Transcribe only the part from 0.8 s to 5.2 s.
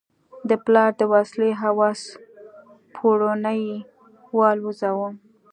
د وسلې هوس پوړونی والوزاوه.